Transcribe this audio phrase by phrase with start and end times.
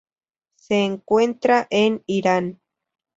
[0.55, 2.59] Se encuentra en Irán.